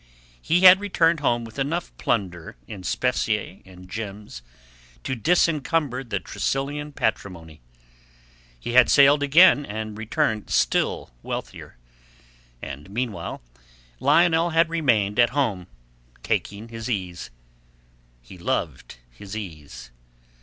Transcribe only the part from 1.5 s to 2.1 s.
enough